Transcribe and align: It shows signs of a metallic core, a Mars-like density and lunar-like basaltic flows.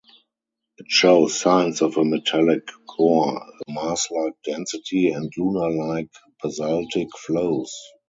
It 0.79 0.87
shows 0.89 1.39
signs 1.39 1.83
of 1.83 1.95
a 1.95 2.03
metallic 2.03 2.67
core, 2.89 3.37
a 3.39 3.71
Mars-like 3.71 4.33
density 4.43 5.09
and 5.09 5.31
lunar-like 5.37 6.09
basaltic 6.41 7.15
flows. 7.15 7.71